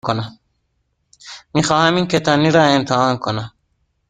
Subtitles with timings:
[1.55, 3.51] می خواهم این کتانی ها را امتحان کنم.